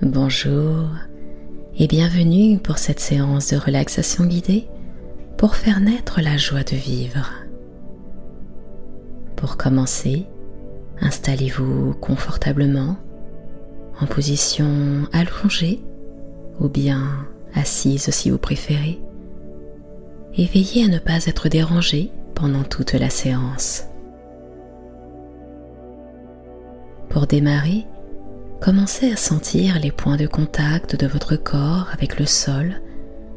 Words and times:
Bonjour 0.00 0.90
et 1.76 1.88
bienvenue 1.88 2.60
pour 2.60 2.78
cette 2.78 3.00
séance 3.00 3.48
de 3.48 3.56
relaxation 3.56 4.26
guidée 4.26 4.68
pour 5.36 5.56
faire 5.56 5.80
naître 5.80 6.20
la 6.20 6.36
joie 6.36 6.62
de 6.62 6.76
vivre. 6.76 7.32
Pour 9.34 9.56
commencer, 9.56 10.26
installez-vous 11.00 11.94
confortablement 11.94 12.96
en 14.00 14.06
position 14.06 15.08
allongée 15.12 15.80
ou 16.60 16.68
bien 16.68 17.02
assise 17.54 18.08
si 18.10 18.30
vous 18.30 18.38
préférez 18.38 19.00
et 20.36 20.46
veillez 20.46 20.84
à 20.84 20.88
ne 20.88 21.00
pas 21.00 21.26
être 21.26 21.48
dérangé 21.48 22.12
pendant 22.36 22.62
toute 22.62 22.92
la 22.92 23.10
séance. 23.10 23.84
Pour 27.08 27.26
démarrer, 27.26 27.84
commencez 28.60 29.12
à 29.12 29.16
sentir 29.16 29.78
les 29.78 29.92
points 29.92 30.16
de 30.16 30.26
contact 30.26 30.96
de 30.96 31.06
votre 31.06 31.36
corps 31.36 31.88
avec 31.92 32.18
le 32.18 32.26
sol 32.26 32.80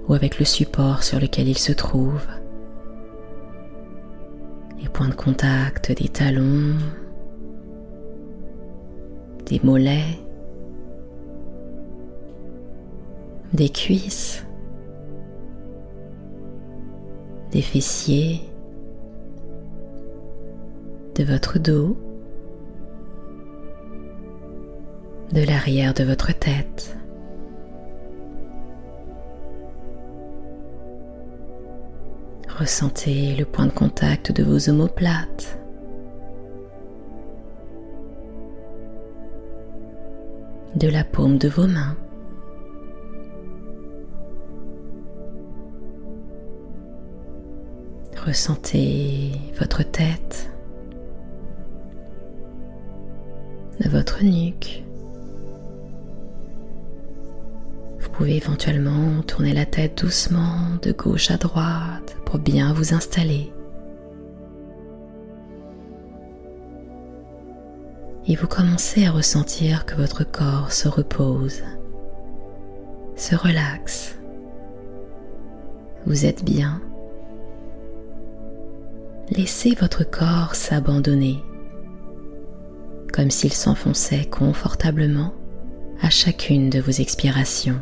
ou 0.07 0.13
avec 0.13 0.39
le 0.39 0.45
support 0.45 1.03
sur 1.03 1.19
lequel 1.19 1.47
il 1.47 1.57
se 1.57 1.71
trouve. 1.71 2.25
Les 4.81 4.89
points 4.89 5.09
de 5.09 5.13
contact 5.13 5.91
des 5.91 6.09
talons, 6.09 6.75
des 9.45 9.61
mollets, 9.63 10.19
des 13.53 13.69
cuisses, 13.69 14.43
des 17.51 17.61
fessiers, 17.61 18.41
de 21.15 21.23
votre 21.23 21.59
dos, 21.59 21.95
de 25.33 25.41
l'arrière 25.43 25.93
de 25.93 26.03
votre 26.03 26.37
tête. 26.37 26.97
Ressentez 32.59 33.35
le 33.35 33.45
point 33.45 33.65
de 33.65 33.71
contact 33.71 34.31
de 34.31 34.43
vos 34.43 34.69
omoplates. 34.69 35.57
de 40.75 40.87
la 40.87 41.03
paume 41.03 41.37
de 41.37 41.49
vos 41.49 41.67
mains. 41.67 41.97
Ressentez 48.25 49.31
votre 49.59 49.83
tête, 49.83 50.51
votre 53.89 54.23
nuque. 54.23 54.83
Pouvez 58.11 58.37
éventuellement 58.37 59.21
tourner 59.23 59.53
la 59.53 59.65
tête 59.65 60.03
doucement 60.03 60.77
de 60.81 60.91
gauche 60.91 61.31
à 61.31 61.37
droite 61.37 62.17
pour 62.25 62.39
bien 62.39 62.73
vous 62.73 62.93
installer. 62.93 63.51
Et 68.27 68.35
vous 68.35 68.47
commencez 68.47 69.05
à 69.05 69.11
ressentir 69.11 69.85
que 69.85 69.95
votre 69.95 70.23
corps 70.23 70.71
se 70.71 70.87
repose, 70.87 71.63
se 73.15 73.35
relaxe. 73.35 74.17
Vous 76.05 76.25
êtes 76.25 76.43
bien 76.43 76.81
laissez 79.31 79.75
votre 79.75 80.03
corps 80.03 80.55
s'abandonner, 80.55 81.41
comme 83.13 83.31
s'il 83.31 83.53
s'enfonçait 83.53 84.25
confortablement 84.25 85.33
à 86.01 86.09
chacune 86.09 86.69
de 86.69 86.79
vos 86.79 86.91
expirations. 86.91 87.81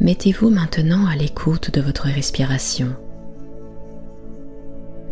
Mettez-vous 0.00 0.50
maintenant 0.50 1.06
à 1.06 1.16
l'écoute 1.16 1.72
de 1.72 1.80
votre 1.80 2.06
respiration. 2.06 2.94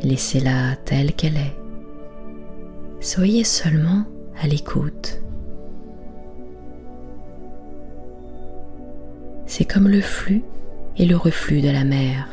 Laissez-la 0.03 0.77
telle 0.85 1.13
qu'elle 1.13 1.37
est. 1.37 1.57
Soyez 3.01 3.45
seulement 3.45 4.05
à 4.41 4.47
l'écoute. 4.47 5.21
C'est 9.47 9.65
comme 9.65 9.89
le 9.89 10.01
flux 10.01 10.43
et 10.97 11.07
le 11.07 11.17
reflux 11.17 11.61
de 11.61 11.71
la 11.71 11.85
mer, 11.85 12.29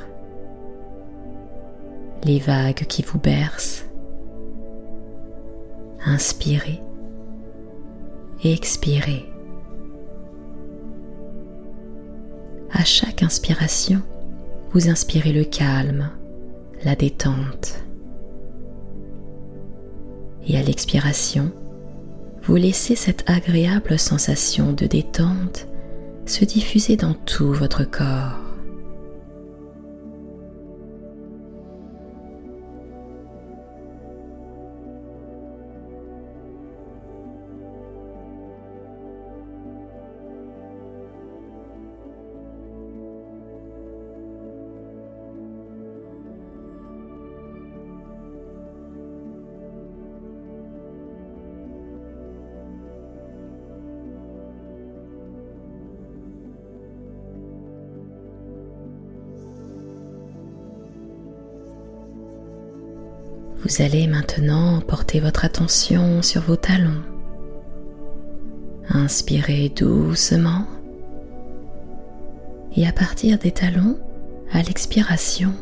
les 2.23 2.39
vagues 2.39 2.85
qui 2.87 3.01
vous 3.01 3.19
bercent. 3.19 3.85
Inspirez 6.05 6.81
et 8.43 8.53
expirez. 8.53 9.32
À 12.83 12.85
chaque 12.85 13.23
inspiration, 13.23 14.01
vous 14.73 14.89
inspirez 14.89 15.31
le 15.31 15.45
calme, 15.45 16.09
la 16.83 16.97
détente. 16.97 17.81
Et 20.45 20.57
à 20.57 20.63
l'expiration, 20.63 21.53
vous 22.41 22.57
laissez 22.57 22.97
cette 22.97 23.23
agréable 23.29 23.97
sensation 23.97 24.73
de 24.73 24.85
détente 24.85 25.65
se 26.25 26.43
diffuser 26.43 26.97
dans 26.97 27.13
tout 27.13 27.53
votre 27.53 27.85
corps. 27.85 28.42
Vous 63.73 63.81
allez 63.81 64.05
maintenant 64.05 64.81
porter 64.81 65.19
votre 65.19 65.45
attention 65.45 66.21
sur 66.21 66.43
vos 66.43 66.55
talons. 66.55 67.01
Inspirez 68.87 69.69
doucement 69.69 70.67
et 72.75 72.85
à 72.85 72.91
partir 72.91 73.39
des 73.39 73.49
talons, 73.49 73.97
à 74.51 74.61
l'expiration, 74.61 75.53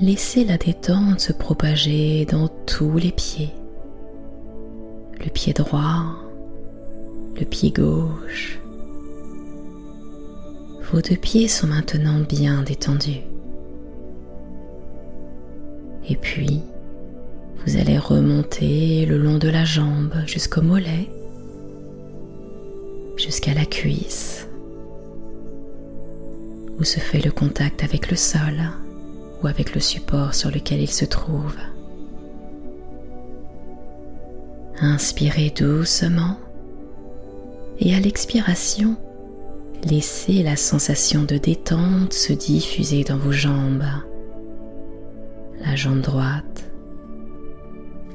laissez 0.00 0.46
la 0.46 0.56
détente 0.56 1.20
se 1.20 1.34
propager 1.34 2.24
dans 2.24 2.48
tous 2.48 2.96
les 2.96 3.12
pieds. 3.12 3.52
Le 5.22 5.28
pied 5.28 5.52
droit, 5.52 6.16
le 7.38 7.44
pied 7.44 7.72
gauche. 7.72 8.58
Vos 10.90 11.02
deux 11.02 11.16
pieds 11.16 11.48
sont 11.48 11.66
maintenant 11.66 12.20
bien 12.20 12.62
détendus. 12.62 13.20
Et 16.08 16.16
puis, 16.16 16.62
vous 17.66 17.76
allez 17.76 17.98
remonter 17.98 19.06
le 19.06 19.18
long 19.18 19.38
de 19.38 19.48
la 19.48 19.64
jambe 19.64 20.14
jusqu'au 20.26 20.62
mollet, 20.62 21.08
jusqu'à 23.16 23.54
la 23.54 23.64
cuisse, 23.64 24.48
où 26.78 26.84
se 26.84 26.98
fait 26.98 27.20
le 27.24 27.30
contact 27.30 27.84
avec 27.84 28.10
le 28.10 28.16
sol 28.16 28.60
ou 29.42 29.46
avec 29.46 29.74
le 29.74 29.80
support 29.80 30.34
sur 30.34 30.50
lequel 30.50 30.80
il 30.80 30.90
se 30.90 31.04
trouve. 31.04 31.56
Inspirez 34.80 35.52
doucement 35.56 36.38
et 37.78 37.94
à 37.94 38.00
l'expiration, 38.00 38.96
laissez 39.84 40.42
la 40.42 40.56
sensation 40.56 41.22
de 41.22 41.36
détente 41.36 42.12
se 42.12 42.32
diffuser 42.32 43.04
dans 43.04 43.18
vos 43.18 43.32
jambes. 43.32 43.84
La 45.64 45.76
jambe 45.76 46.00
droite, 46.00 46.71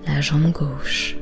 la 0.07 0.21
jambe 0.21 0.51
gauche. 0.51 1.17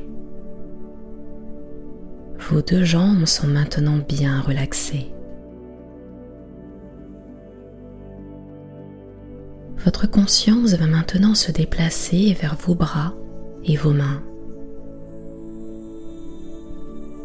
Vos 2.38 2.62
deux 2.62 2.84
jambes 2.84 3.26
sont 3.26 3.48
maintenant 3.48 3.98
bien 3.98 4.40
relaxées. 4.40 5.12
Votre 9.84 10.08
conscience 10.08 10.74
va 10.74 10.86
maintenant 10.86 11.34
se 11.34 11.52
déplacer 11.52 12.36
vers 12.40 12.56
vos 12.56 12.74
bras 12.74 13.14
et 13.64 13.76
vos 13.76 13.92
mains. 13.92 14.22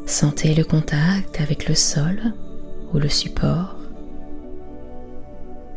Sentez 0.06 0.54
le 0.54 0.64
contact 0.64 1.40
avec 1.40 1.68
le 1.68 1.76
sol 1.76 2.20
ou 2.94 3.00
le 3.00 3.10
support. 3.10 3.78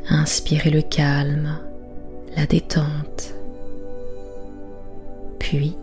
Inspirez 0.08 0.70
le 0.70 0.82
calme, 0.82 1.58
la 2.36 2.46
détente. 2.46 3.33
Puis, 5.44 5.76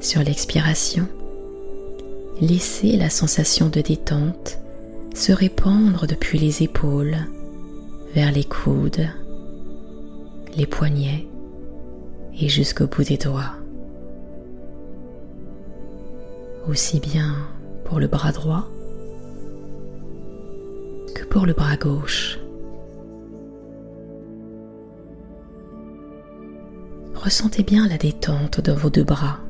Sur 0.00 0.24
l'expiration, 0.24 1.06
laissez 2.40 2.96
la 2.96 3.08
sensation 3.08 3.68
de 3.68 3.80
détente 3.80 4.58
se 5.14 5.30
répandre 5.30 6.08
depuis 6.08 6.40
les 6.40 6.64
épaules 6.64 7.18
vers 8.16 8.32
les 8.32 8.42
coudes, 8.42 9.06
les 10.56 10.66
poignets 10.66 11.28
et 12.40 12.48
jusqu'au 12.48 12.88
bout 12.88 13.04
des 13.04 13.16
doigts. 13.16 13.52
Aussi 16.68 16.98
bien 16.98 17.36
pour 17.84 18.00
le 18.00 18.08
bras 18.08 18.32
droit 18.32 18.68
que 21.14 21.24
pour 21.26 21.46
le 21.46 21.52
bras 21.52 21.76
gauche. 21.76 22.39
Ressentez 27.22 27.62
bien 27.62 27.86
la 27.86 27.98
détente 27.98 28.62
dans 28.62 28.74
vos 28.74 28.88
deux 28.88 29.04
bras. 29.04 29.40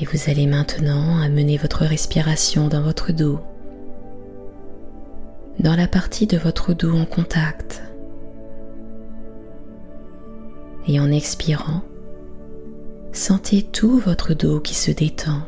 Et 0.00 0.04
vous 0.04 0.30
allez 0.30 0.46
maintenant 0.46 1.18
amener 1.18 1.56
votre 1.56 1.84
respiration 1.84 2.68
dans 2.68 2.82
votre 2.82 3.12
dos, 3.12 3.40
dans 5.58 5.74
la 5.74 5.88
partie 5.88 6.28
de 6.28 6.38
votre 6.38 6.74
dos 6.74 6.96
en 6.96 7.06
contact. 7.06 7.82
Et 10.86 11.00
en 11.00 11.10
expirant, 11.10 11.82
sentez 13.12 13.62
tout 13.64 13.98
votre 13.98 14.32
dos 14.32 14.60
qui 14.60 14.74
se 14.74 14.92
détend, 14.92 15.40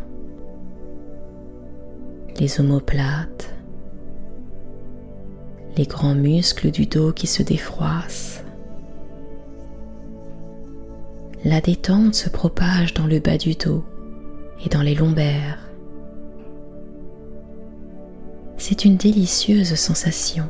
les 2.40 2.60
omoplates, 2.60 3.55
les 5.76 5.86
grands 5.86 6.14
muscles 6.14 6.70
du 6.70 6.86
dos 6.86 7.12
qui 7.12 7.26
se 7.26 7.42
défroissent. 7.42 8.42
La 11.44 11.60
détente 11.60 12.14
se 12.14 12.28
propage 12.28 12.94
dans 12.94 13.06
le 13.06 13.20
bas 13.20 13.38
du 13.38 13.54
dos 13.54 13.84
et 14.64 14.68
dans 14.68 14.82
les 14.82 14.94
lombaires. 14.94 15.58
C'est 18.56 18.84
une 18.84 18.96
délicieuse 18.96 19.74
sensation, 19.74 20.48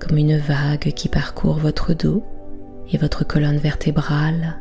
comme 0.00 0.18
une 0.18 0.36
vague 0.36 0.92
qui 0.92 1.08
parcourt 1.08 1.58
votre 1.58 1.94
dos 1.94 2.24
et 2.90 2.98
votre 2.98 3.24
colonne 3.24 3.58
vertébrale 3.58 4.58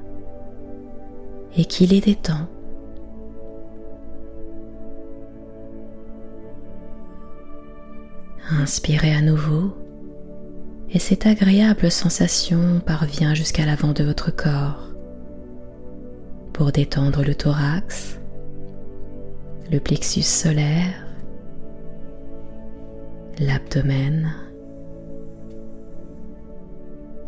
et 1.58 1.66
qui 1.66 1.88
les 1.88 2.00
détend. 2.00 2.48
Inspirez 8.60 9.16
à 9.16 9.22
nouveau 9.22 9.74
et 10.90 11.00
cette 11.00 11.26
agréable 11.26 11.90
sensation 11.90 12.82
parvient 12.86 13.34
jusqu'à 13.34 13.66
l'avant 13.66 13.94
de 13.94 14.04
votre 14.04 14.30
corps 14.30 14.90
pour 16.52 16.74
détendre 16.74 17.24
le 17.24 17.34
thorax, 17.34 18.20
le 19.72 19.80
plexus 19.80 20.24
solaire, 20.24 21.06
l'abdomen. 23.40 24.34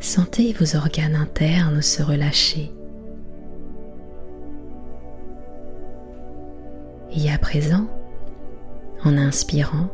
Sentez 0.01 0.51
vos 0.51 0.75
organes 0.75 1.15
internes 1.15 1.81
se 1.81 2.03
relâcher. 2.03 2.69
Et 7.15 7.31
à 7.31 7.37
présent, 7.37 7.87
en 9.05 9.17
inspirant, 9.17 9.87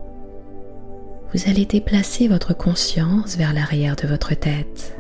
vous 1.34 1.50
allez 1.50 1.66
déplacer 1.66 2.28
votre 2.28 2.56
conscience 2.56 3.38
vers 3.38 3.54
l'arrière 3.54 3.96
de 3.96 4.08
votre 4.08 4.34
tête. 4.34 4.96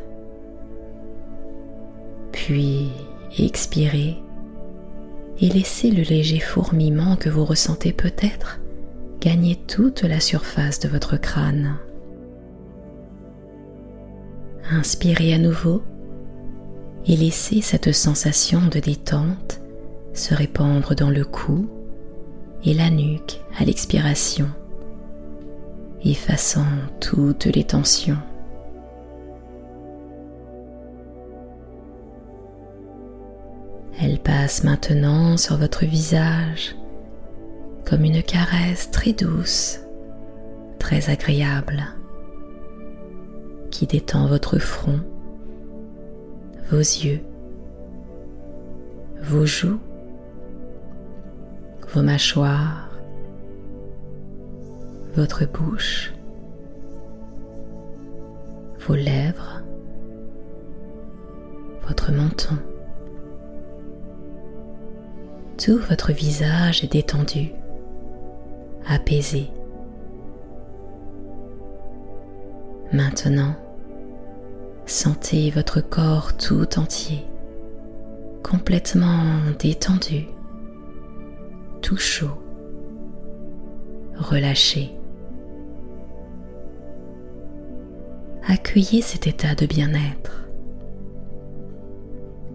Puis 2.31 2.89
expirez 3.37 4.17
et 5.41 5.49
laissez 5.49 5.89
le 5.89 6.03
léger 6.03 6.39
fourmillement 6.39 7.15
que 7.15 7.29
vous 7.29 7.45
ressentez 7.45 7.93
peut-être 7.93 8.59
gagner 9.21 9.55
toute 9.67 10.03
la 10.03 10.19
surface 10.19 10.79
de 10.79 10.87
votre 10.87 11.17
crâne. 11.17 11.77
Inspirez 14.71 15.33
à 15.33 15.37
nouveau 15.37 15.81
et 17.07 17.15
laissez 17.15 17.61
cette 17.61 17.91
sensation 17.91 18.61
de 18.67 18.79
détente 18.79 19.61
se 20.13 20.35
répandre 20.35 20.95
dans 20.95 21.09
le 21.09 21.25
cou 21.25 21.67
et 22.63 22.73
la 22.73 22.89
nuque 22.89 23.41
à 23.57 23.65
l'expiration 23.65 24.49
effaçant 26.03 26.65
toutes 26.99 27.45
les 27.45 27.63
tensions. 27.63 28.17
Elle 34.01 34.19
passe 34.19 34.63
maintenant 34.63 35.35
sur 35.35 35.57
votre 35.57 35.85
visage 35.85 36.75
comme 37.85 38.05
une 38.05 38.23
caresse 38.23 38.91
très 38.91 39.13
douce, 39.13 39.79
très 40.77 41.09
agréable, 41.09 41.83
qui 43.71 43.87
détend 43.87 44.27
votre 44.27 44.57
front, 44.59 44.99
vos 46.69 46.77
yeux, 46.77 47.21
vos 49.21 49.45
joues, 49.45 49.79
vos 51.93 52.03
mâchoires, 52.03 52.88
votre 55.15 55.45
bouche, 55.45 56.13
vos 58.87 58.95
lèvres, 58.95 59.63
votre 61.87 62.11
menton. 62.11 62.55
Tout 65.57 65.79
votre 65.79 66.13
visage 66.13 66.83
est 66.83 66.91
détendu, 66.91 67.51
apaisé. 68.87 69.49
Maintenant, 72.93 73.55
sentez 74.85 75.51
votre 75.51 75.81
corps 75.81 76.37
tout 76.37 76.79
entier, 76.79 77.25
complètement 78.41 79.23
détendu, 79.59 80.27
tout 81.81 81.97
chaud, 81.97 82.41
relâché. 84.15 84.98
Accueillez 88.49 89.01
cet 89.01 89.27
état 89.27 89.53
de 89.53 89.67
bien-être. 89.67 90.47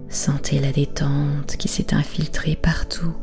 Sentez 0.08 0.58
la 0.58 0.72
détente 0.72 1.56
qui 1.56 1.68
s'est 1.68 1.94
infiltrée 1.94 2.56
partout. 2.56 3.14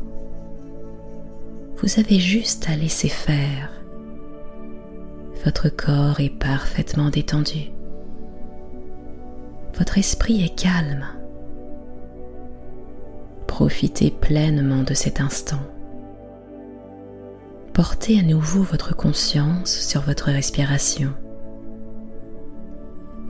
Vous 1.76 2.00
avez 2.00 2.18
juste 2.18 2.68
à 2.68 2.76
laisser 2.76 3.08
faire. 3.08 3.70
Votre 5.44 5.68
corps 5.68 6.20
est 6.20 6.30
parfaitement 6.30 7.10
détendu. 7.10 7.72
Votre 9.74 9.98
esprit 9.98 10.42
est 10.44 10.54
calme. 10.54 11.06
Profitez 13.46 14.10
pleinement 14.10 14.82
de 14.82 14.94
cet 14.94 15.20
instant. 15.20 15.62
Portez 17.74 18.18
à 18.18 18.22
nouveau 18.22 18.62
votre 18.62 18.94
conscience 18.94 19.70
sur 19.70 20.02
votre 20.02 20.30
respiration 20.30 21.12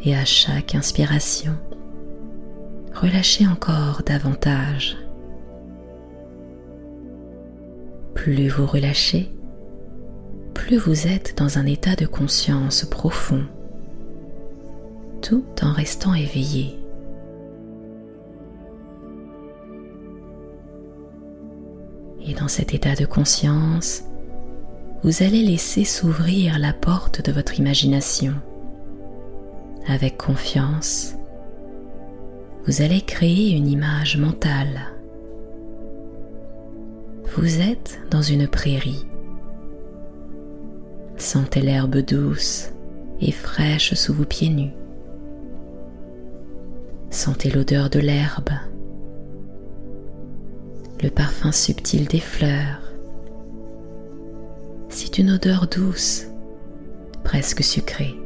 et 0.05 0.17
à 0.17 0.25
chaque 0.25 0.75
inspiration, 0.75 1.55
relâchez 2.95 3.47
encore 3.47 4.03
davantage. 4.05 4.97
Plus 8.15 8.49
vous 8.49 8.67
relâchez, 8.67 9.31
plus 10.55 10.77
vous 10.77 11.07
êtes 11.07 11.37
dans 11.39 11.59
un 11.59 11.67
état 11.67 11.95
de 11.95 12.07
conscience 12.07 12.85
profond, 12.85 13.45
tout 15.21 15.45
en 15.63 15.73
restant 15.73 16.15
éveillé. 16.15 16.79
Et 22.25 22.35
dans 22.35 22.49
cet 22.49 22.75
état 22.75 22.95
de 22.95 23.05
conscience, 23.05 24.05
vous 25.03 25.23
allez 25.25 25.43
laisser 25.43 25.85
s'ouvrir 25.85 26.59
la 26.61 26.73
porte 26.73 27.25
de 27.25 27.33
votre 27.33 27.59
imagination 27.59 28.35
avec 29.87 30.17
confiance, 30.17 31.17
vous 32.67 32.81
allez 32.81 33.01
créer 33.01 33.57
une 33.57 33.67
image 33.67 34.17
mentale. 34.17 34.93
Vous 37.37 37.61
êtes 37.61 38.01
dans 38.11 38.23
une 38.23 38.47
prairie. 38.47 39.05
Sentez 41.17 41.61
l'herbe 41.61 41.97
douce 41.97 42.71
et 43.21 43.33
fraîche 43.33 43.95
sous 43.95 44.15
vos 44.15 44.25
pieds 44.25 44.51
nus. 44.51 44.73
Sentez 47.11 47.51
l'odeur 47.51 47.91
de 47.91 47.99
l'herbe, 47.99 48.51
le 51.03 51.11
parfum 51.11 51.53
subtil 51.53 52.07
des 52.07 52.21
fleurs. 52.21 52.81
C'est 54.89 55.19
une 55.19 55.33
odeur 55.33 55.67
douce, 55.67 56.27
presque 57.25 57.63
sucrée. 57.63 58.22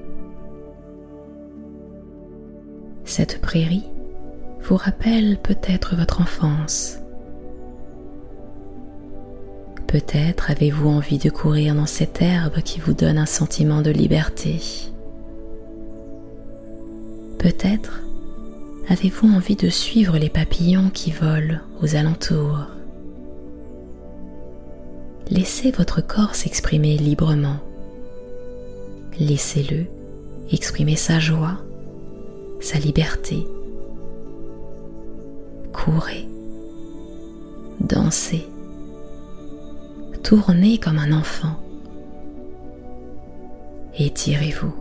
Cette 3.06 3.40
prairie 3.40 3.86
vous 4.62 4.76
rappelle 4.76 5.38
peut-être 5.38 5.94
votre 5.96 6.20
enfance. 6.20 6.98
Peut-être 9.86 10.50
avez-vous 10.50 10.88
envie 10.88 11.18
de 11.18 11.30
courir 11.30 11.76
dans 11.76 11.86
cette 11.86 12.20
herbe 12.20 12.60
qui 12.62 12.80
vous 12.80 12.92
donne 12.92 13.16
un 13.16 13.26
sentiment 13.26 13.80
de 13.80 13.90
liberté. 13.90 14.60
Peut-être 17.38 18.02
avez-vous 18.88 19.28
envie 19.28 19.56
de 19.56 19.68
suivre 19.68 20.18
les 20.18 20.28
papillons 20.28 20.90
qui 20.90 21.12
volent 21.12 21.60
aux 21.80 21.94
alentours. 21.94 22.66
Laissez 25.30 25.70
votre 25.70 26.04
corps 26.04 26.34
s'exprimer 26.34 26.96
librement. 26.96 27.58
Laissez-le 29.20 29.86
exprimer 30.50 30.96
sa 30.96 31.18
joie, 31.18 31.58
sa 32.66 32.80
liberté. 32.80 33.46
Courez, 35.72 36.26
dansez, 37.78 38.44
tournez 40.24 40.78
comme 40.78 40.98
un 40.98 41.12
enfant. 41.12 41.60
Étirez-vous. 43.96 44.74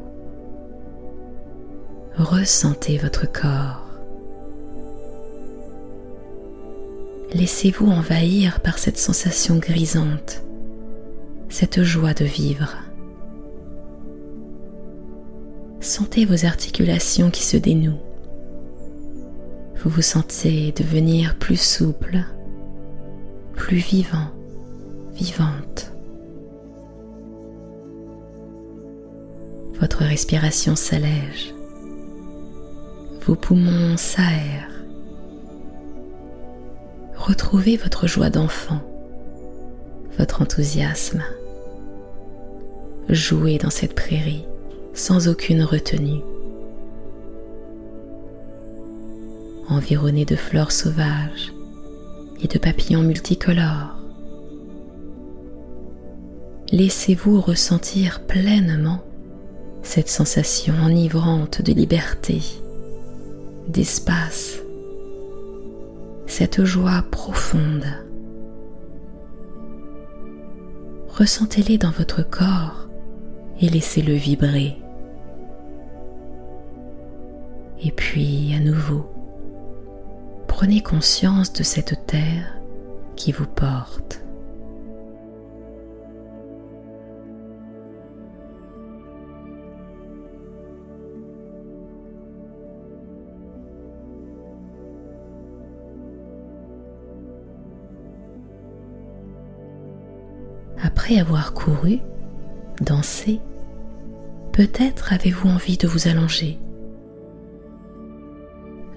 Ressentez 2.18 2.98
votre 2.98 3.32
corps. 3.32 3.86
Laissez-vous 7.34 7.88
envahir 7.88 8.62
par 8.62 8.80
cette 8.80 8.98
sensation 8.98 9.58
grisante, 9.58 10.42
cette 11.50 11.84
joie 11.84 12.16
de 12.16 12.26
vivre. 12.26 12.85
Sentez 15.86 16.26
vos 16.26 16.48
articulations 16.48 17.30
qui 17.30 17.44
se 17.44 17.58
dénouent. 17.58 18.02
Vous 19.76 19.92
vous 19.92 20.02
sentez 20.02 20.72
devenir 20.76 21.36
plus 21.38 21.62
souple, 21.62 22.24
plus 23.54 23.78
vivant, 23.78 24.32
vivante. 25.14 25.94
Votre 29.80 30.00
respiration 30.06 30.76
s'allège. 30.76 31.54
Vos 33.28 33.36
poumons 33.36 33.96
s'aèrent 33.96 34.72
retrouvez 37.16 37.78
votre 37.78 38.08
joie 38.08 38.32
d'enfant, 38.32 38.82
votre 40.18 40.42
enthousiasme. 40.42 41.24
Jouez 43.08 43.60
dans 43.60 43.70
cette 43.70 43.94
prairie 43.94 44.46
sans 44.96 45.28
aucune 45.28 45.64
retenue. 45.64 46.22
Environné 49.70 50.26
de 50.26 50.36
fleurs 50.36 50.72
sauvages 50.72 51.54
et 52.42 52.48
de 52.48 52.58
papillons 52.58 53.04
multicolores, 53.04 54.00
laissez-vous 56.72 57.42
ressentir 57.42 58.22
pleinement 58.22 59.04
cette 59.84 60.10
sensation 60.10 60.74
enivrante 60.84 61.62
de 61.62 61.74
liberté, 61.74 62.42
d'espace 63.68 64.60
cette 66.28 66.64
joie 66.66 67.04
profonde. 67.12 67.86
Ressentez-les 71.10 71.78
dans 71.78 71.92
votre 71.92 72.28
corps 72.28 72.88
et 73.62 73.70
laissez-le 73.70 74.14
vibrer. 74.14 74.78
Et 77.86 77.92
puis 77.92 78.56
à 78.56 78.60
nouveau, 78.60 79.06
prenez 80.48 80.82
conscience 80.82 81.54
de 81.54 81.62
cette 81.62 82.08
terre 82.08 82.58
qui 83.16 83.32
vous 83.32 83.46
porte. 83.46 84.24
Après 100.82 101.20
avoir 101.20 101.54
couru, 101.54 102.00
dansé, 102.82 103.40
peut-être 104.54 105.14
avez-vous 105.14 105.50
envie 105.50 105.78
de 105.78 105.88
vous 105.88 106.08
allonger, 106.08 106.58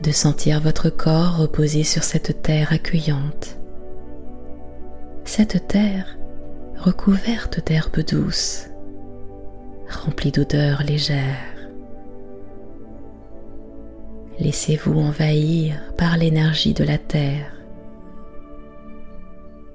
de 0.03 0.13
sentir 0.13 0.61
votre 0.61 0.91
corps 0.91 1.39
reposer 1.39 1.85
sur 1.85 2.05
cette 2.05 2.43
terre 2.43 2.73
accueillante, 2.73 3.59
cette 5.25 5.69
terre 5.69 6.19
recouverte 6.77 7.67
d'herbes 7.67 8.01
douces, 8.01 8.69
remplie 9.89 10.31
d'odeurs 10.31 10.83
légères. 10.83 11.55
Laissez-vous 14.39 14.99
envahir 14.99 15.75
par 15.97 16.17
l'énergie 16.17 16.73
de 16.73 16.85
la 16.85 16.99
terre. 16.99 17.53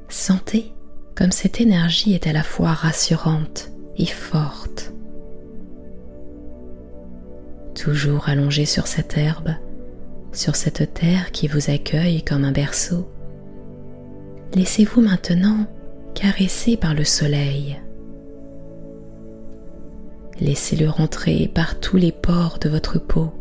Sentez 0.08 0.72
comme 1.16 1.32
cette 1.32 1.60
énergie 1.60 2.14
est 2.14 2.28
à 2.28 2.34
la 2.34 2.44
fois 2.44 2.72
rassurante 2.72 3.72
et 3.98 4.06
forte. 4.06 4.94
Toujours 7.76 8.30
allongé 8.30 8.66
sur 8.66 8.88
cette 8.88 9.18
herbe, 9.18 9.56
sur 10.34 10.56
cette 10.56 10.94
terre 10.94 11.32
qui 11.32 11.48
vous 11.48 11.70
accueille 11.70 12.24
comme 12.24 12.44
un 12.44 12.52
berceau, 12.52 13.08
laissez-vous 14.54 15.02
maintenant 15.02 15.66
caresser 16.14 16.78
par 16.78 16.94
le 16.94 17.04
soleil. 17.04 17.80
Laissez-le 20.40 20.90
rentrer 20.90 21.50
par 21.54 21.80
tous 21.80 21.98
les 21.98 22.12
pores 22.12 22.60
de 22.60 22.70
votre 22.70 23.00
peau. 23.00 23.32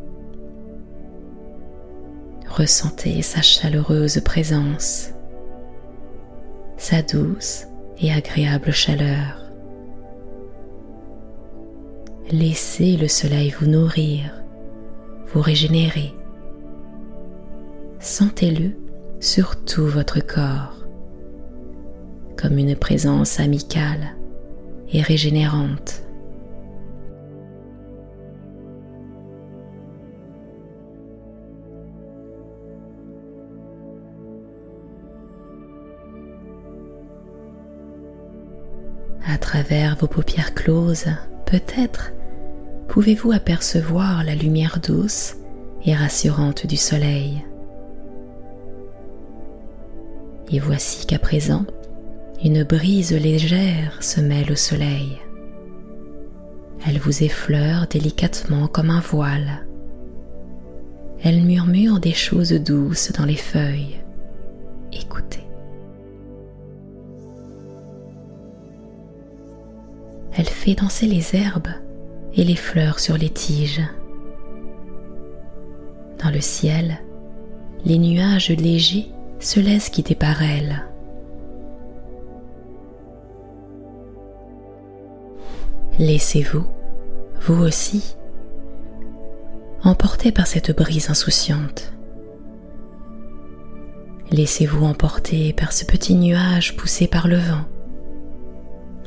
Ressentez 2.48 3.22
sa 3.22 3.40
chaleureuse 3.42 4.20
présence 4.20 5.12
sa 6.82 7.00
douce 7.00 7.68
et 8.00 8.12
agréable 8.12 8.72
chaleur. 8.72 9.40
Laissez 12.32 12.96
le 12.96 13.06
soleil 13.06 13.50
vous 13.50 13.68
nourrir, 13.68 14.42
vous 15.28 15.40
régénérer. 15.40 16.12
Sentez-le 18.02 18.72
sur 19.20 19.64
tout 19.64 19.86
votre 19.86 20.18
corps 20.18 20.84
comme 22.36 22.58
une 22.58 22.74
présence 22.74 23.38
amicale 23.38 24.16
et 24.92 25.00
régénérante. 25.00 26.02
À 39.24 39.38
travers 39.38 39.96
vos 39.96 40.08
paupières 40.08 40.54
closes, 40.54 41.06
peut-être 41.46 42.12
pouvez-vous 42.88 43.30
apercevoir 43.30 44.24
la 44.24 44.34
lumière 44.34 44.80
douce 44.82 45.36
et 45.84 45.94
rassurante 45.94 46.66
du 46.66 46.76
soleil. 46.76 47.44
Et 50.52 50.58
voici 50.58 51.06
qu'à 51.06 51.18
présent, 51.18 51.64
une 52.44 52.62
brise 52.62 53.12
légère 53.12 54.02
se 54.02 54.20
mêle 54.20 54.52
au 54.52 54.56
soleil. 54.56 55.18
Elle 56.86 56.98
vous 56.98 57.22
effleure 57.22 57.86
délicatement 57.86 58.66
comme 58.66 58.90
un 58.90 59.00
voile. 59.00 59.66
Elle 61.22 61.42
murmure 61.42 62.00
des 62.00 62.12
choses 62.12 62.52
douces 62.52 63.12
dans 63.12 63.24
les 63.24 63.36
feuilles. 63.36 64.00
Écoutez. 64.92 65.42
elle 70.34 70.48
fait 70.48 70.74
danser 70.74 71.06
les 71.06 71.36
herbes 71.36 71.72
et 72.34 72.44
les 72.44 72.56
fleurs 72.56 72.98
sur 72.98 73.16
les 73.18 73.28
tiges. 73.28 73.82
Dans 76.22 76.30
le 76.30 76.40
ciel, 76.40 76.98
les 77.84 77.98
nuages 77.98 78.50
légers 78.50 79.10
se 79.42 79.60
laissent 79.60 79.90
quitter 79.90 80.14
par 80.14 80.42
elle. 80.42 80.82
Laissez-vous, 85.98 86.66
vous 87.40 87.62
aussi, 87.62 88.16
emporter 89.84 90.32
par 90.32 90.46
cette 90.46 90.74
brise 90.74 91.10
insouciante. 91.10 91.92
Laissez-vous 94.30 94.84
emporter 94.86 95.52
par 95.52 95.72
ce 95.72 95.84
petit 95.84 96.14
nuage 96.14 96.76
poussé 96.76 97.06
par 97.06 97.28
le 97.28 97.36
vent 97.36 97.64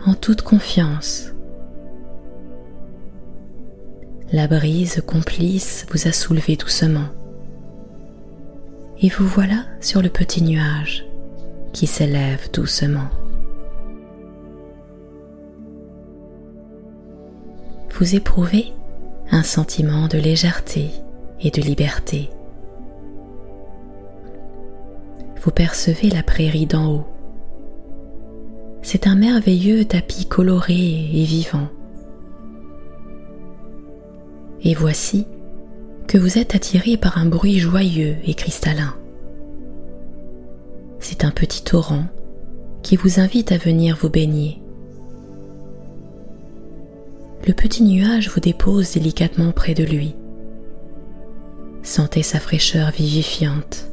en 0.05 0.13
toute 0.13 0.43
confiance. 0.43 1.31
La 4.31 4.47
brise 4.47 5.01
complice 5.07 5.85
vous 5.91 6.07
a 6.07 6.11
soulevé 6.11 6.55
doucement. 6.55 7.07
Et 9.01 9.09
vous 9.09 9.27
voilà 9.27 9.65
sur 9.81 10.01
le 10.01 10.09
petit 10.09 10.41
nuage 10.41 11.05
qui 11.73 11.87
s'élève 11.87 12.49
doucement. 12.53 13.09
Vous 17.97 18.15
éprouvez 18.15 18.73
un 19.31 19.43
sentiment 19.43 20.07
de 20.07 20.17
légèreté 20.17 20.91
et 21.41 21.51
de 21.51 21.61
liberté. 21.61 22.29
Vous 25.41 25.51
percevez 25.51 26.09
la 26.09 26.23
prairie 26.23 26.65
d'en 26.65 26.91
haut. 26.91 27.07
C'est 28.81 29.07
un 29.07 29.15
merveilleux 29.15 29.85
tapis 29.85 30.25
coloré 30.25 30.73
et 30.73 31.23
vivant. 31.23 31.67
Et 34.63 34.73
voici 34.73 35.27
que 36.07 36.17
vous 36.17 36.37
êtes 36.37 36.55
attiré 36.55 36.97
par 36.97 37.17
un 37.17 37.25
bruit 37.25 37.59
joyeux 37.59 38.17
et 38.25 38.33
cristallin. 38.33 38.95
C'est 40.99 41.23
un 41.23 41.31
petit 41.31 41.63
torrent 41.63 42.05
qui 42.81 42.95
vous 42.95 43.19
invite 43.19 43.51
à 43.51 43.57
venir 43.57 43.97
vous 43.99 44.09
baigner. 44.09 44.61
Le 47.47 47.53
petit 47.53 47.83
nuage 47.83 48.29
vous 48.29 48.39
dépose 48.39 48.93
délicatement 48.93 49.51
près 49.51 49.73
de 49.73 49.83
lui. 49.83 50.15
Sentez 51.83 52.23
sa 52.23 52.39
fraîcheur 52.39 52.89
vivifiante. 52.89 53.87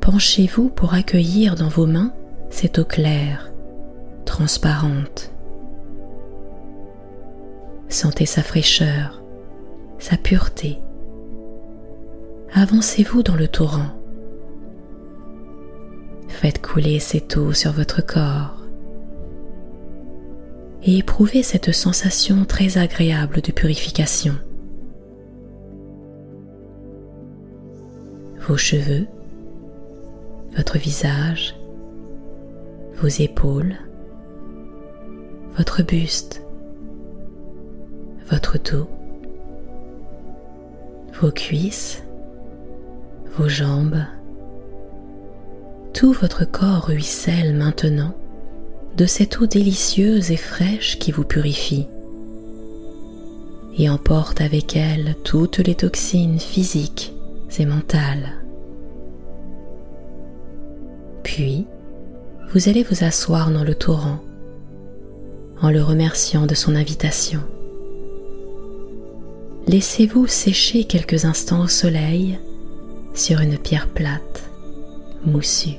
Penchez-vous 0.00 0.68
pour 0.68 0.94
accueillir 0.94 1.54
dans 1.54 1.68
vos 1.68 1.86
mains 1.86 2.12
cette 2.50 2.78
eau 2.78 2.84
claire, 2.84 3.50
transparente. 4.24 5.32
Sentez 7.88 8.26
sa 8.26 8.42
fraîcheur, 8.42 9.17
sa 9.98 10.16
pureté. 10.16 10.78
Avancez-vous 12.52 13.22
dans 13.22 13.36
le 13.36 13.48
torrent. 13.48 13.90
Faites 16.28 16.62
couler 16.62 16.98
cette 16.98 17.36
eau 17.36 17.52
sur 17.52 17.72
votre 17.72 18.04
corps 18.04 18.58
et 20.82 20.98
éprouvez 20.98 21.42
cette 21.42 21.72
sensation 21.72 22.44
très 22.44 22.78
agréable 22.78 23.40
de 23.40 23.52
purification. 23.52 24.34
Vos 28.46 28.56
cheveux, 28.56 29.06
votre 30.56 30.78
visage, 30.78 31.54
vos 32.94 33.08
épaules, 33.08 33.76
votre 35.56 35.82
buste, 35.82 36.42
votre 38.30 38.58
dos, 38.58 38.88
vos 41.20 41.30
cuisses, 41.32 42.02
vos 43.36 43.48
jambes. 43.48 44.04
Tout 45.92 46.12
votre 46.12 46.44
corps 46.44 46.86
ruisselle 46.86 47.54
maintenant 47.56 48.14
de 48.96 49.06
cette 49.06 49.40
eau 49.40 49.46
délicieuse 49.46 50.30
et 50.30 50.36
fraîche 50.36 50.98
qui 50.98 51.10
vous 51.10 51.24
purifie 51.24 51.88
et 53.76 53.88
emporte 53.88 54.40
avec 54.40 54.76
elle 54.76 55.16
toutes 55.24 55.58
les 55.58 55.74
toxines 55.74 56.40
physiques 56.40 57.12
et 57.58 57.66
mentales. 57.66 58.34
Puis, 61.22 61.66
vous 62.52 62.68
allez 62.68 62.82
vous 62.82 63.04
asseoir 63.04 63.50
dans 63.50 63.64
le 63.64 63.74
torrent 63.74 64.20
en 65.60 65.70
le 65.70 65.82
remerciant 65.82 66.46
de 66.46 66.54
son 66.54 66.76
invitation. 66.76 67.42
Laissez-vous 69.68 70.26
sécher 70.26 70.84
quelques 70.84 71.26
instants 71.26 71.60
au 71.60 71.68
soleil 71.68 72.38
sur 73.14 73.40
une 73.40 73.58
pierre 73.58 73.86
plate, 73.86 74.48
moussue. 75.26 75.76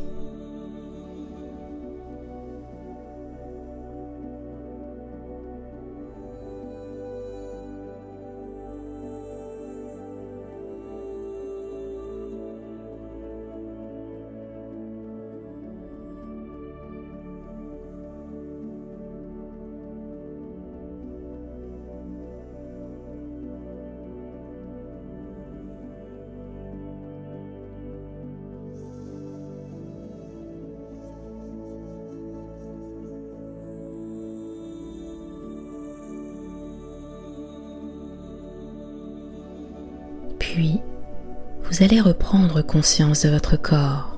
Vous 41.64 41.84
allez 41.84 42.02
reprendre 42.02 42.62
conscience 42.62 43.24
de 43.24 43.30
votre 43.30 43.56
corps, 43.56 44.18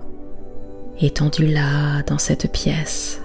étendu 0.99 1.45
là 1.45 2.01
dans 2.03 2.17
cette 2.17 2.51
pièce. 2.51 3.21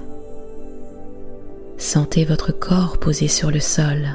Sentez 1.78 2.24
votre 2.24 2.52
corps 2.52 2.98
posé 2.98 3.28
sur 3.28 3.50
le 3.50 3.60
sol. 3.60 4.08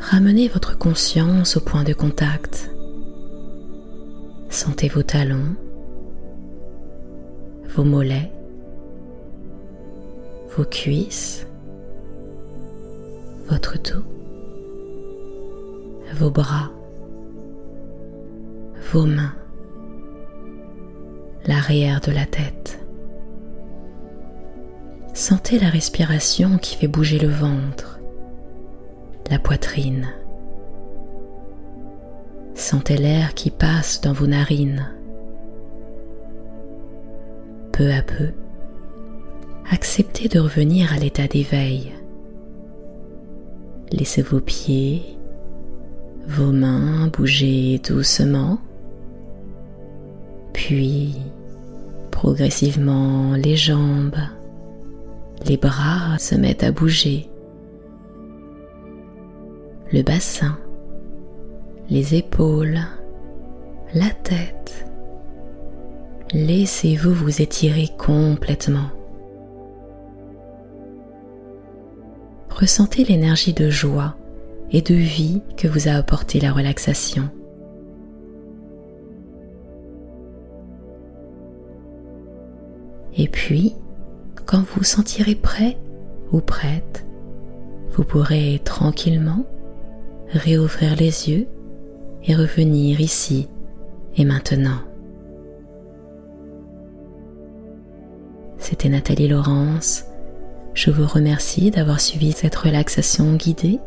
Ramenez 0.00 0.48
votre 0.48 0.76
conscience 0.76 1.56
au 1.56 1.60
point 1.60 1.84
de 1.84 1.92
contact. 1.92 2.70
Sentez 4.50 4.88
vos 4.88 5.02
talons, 5.02 5.54
vos 7.74 7.84
mollets, 7.84 8.30
vos 10.56 10.64
cuisses, 10.64 11.46
votre 13.48 13.78
dos 13.78 14.04
vos 16.14 16.30
bras, 16.30 16.70
vos 18.92 19.06
mains, 19.06 19.34
l'arrière 21.46 22.00
de 22.00 22.12
la 22.12 22.26
tête. 22.26 22.78
Sentez 25.14 25.58
la 25.58 25.68
respiration 25.68 26.58
qui 26.58 26.76
fait 26.76 26.88
bouger 26.88 27.18
le 27.18 27.28
ventre, 27.28 28.00
la 29.30 29.38
poitrine. 29.38 30.08
Sentez 32.54 32.96
l'air 32.96 33.34
qui 33.34 33.50
passe 33.50 34.00
dans 34.00 34.12
vos 34.12 34.26
narines. 34.26 34.88
Peu 37.72 37.92
à 37.92 38.02
peu, 38.02 38.32
acceptez 39.70 40.28
de 40.28 40.38
revenir 40.38 40.92
à 40.92 40.98
l'état 40.98 41.26
d'éveil. 41.26 41.92
Laissez 43.90 44.22
vos 44.22 44.40
pieds 44.40 45.18
vos 46.26 46.52
mains 46.52 47.08
bouger 47.08 47.80
doucement, 47.86 48.58
puis 50.52 51.16
progressivement 52.10 53.34
les 53.34 53.56
jambes, 53.56 54.20
les 55.46 55.56
bras 55.56 56.18
se 56.18 56.34
mettent 56.34 56.62
à 56.62 56.72
bouger, 56.72 57.28
le 59.92 60.02
bassin, 60.02 60.58
les 61.90 62.14
épaules, 62.14 62.80
la 63.94 64.10
tête. 64.22 64.86
Laissez-vous 66.32 67.12
vous 67.12 67.42
étirer 67.42 67.88
complètement. 67.98 68.88
Ressentez 72.48 73.04
l'énergie 73.04 73.52
de 73.52 73.68
joie 73.68 74.16
et 74.72 74.82
de 74.82 74.94
vie 74.94 75.42
que 75.56 75.68
vous 75.68 75.88
a 75.88 75.92
apporté 75.92 76.40
la 76.40 76.52
relaxation. 76.52 77.28
Et 83.14 83.28
puis, 83.28 83.74
quand 84.46 84.62
vous 84.62 84.82
sentirez 84.82 85.34
prêt 85.34 85.76
ou 86.32 86.40
prête, 86.40 87.04
vous 87.90 88.04
pourrez 88.04 88.60
tranquillement 88.64 89.44
réouvrir 90.30 90.96
les 90.96 91.28
yeux 91.28 91.46
et 92.24 92.34
revenir 92.34 93.00
ici 93.00 93.48
et 94.16 94.24
maintenant. 94.24 94.78
C'était 98.56 98.88
Nathalie 98.88 99.28
Laurence. 99.28 100.04
Je 100.72 100.90
vous 100.90 101.06
remercie 101.06 101.70
d'avoir 101.70 102.00
suivi 102.00 102.32
cette 102.32 102.56
relaxation 102.56 103.34
guidée 103.34 103.78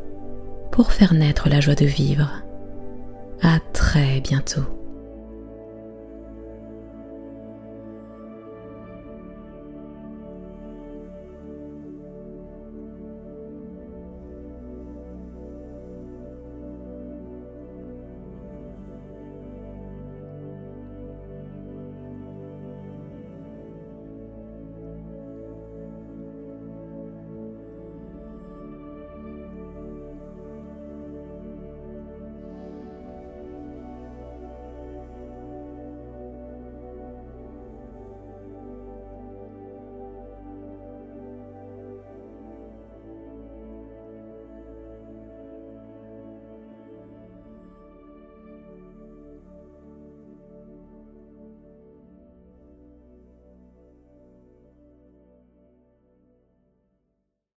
pour 0.76 0.92
faire 0.92 1.14
naître 1.14 1.48
la 1.48 1.62
joie 1.62 1.74
de 1.74 1.86
vivre. 1.86 2.30
À 3.42 3.60
très 3.72 4.20
bientôt. 4.20 4.85